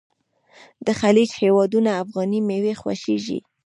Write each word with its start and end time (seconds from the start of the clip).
د 0.85 0.87
خلیج 0.99 1.29
هیوادونه 1.41 1.89
افغاني 2.03 2.39
میوې 2.47 2.73
خوښوي. 2.81 3.39